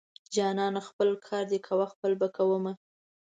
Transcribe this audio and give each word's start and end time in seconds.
جانانه 0.35 0.81
خپل 0.89 1.09
کار 1.27 1.43
دې 1.51 1.59
کوه 1.67 1.85
خپل 1.93 2.11
به 2.19 2.27
کوومه. 2.35 2.73